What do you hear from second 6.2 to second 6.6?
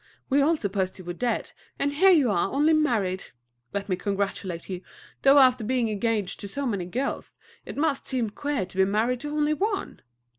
to